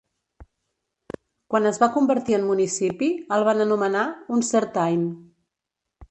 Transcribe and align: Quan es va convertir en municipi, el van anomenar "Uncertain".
Quan 1.53 1.67
es 1.71 1.77
va 1.83 1.89
convertir 1.97 2.37
en 2.37 2.47
municipi, 2.51 3.09
el 3.37 3.45
van 3.49 3.61
anomenar 3.67 4.07
"Uncertain". 4.39 5.05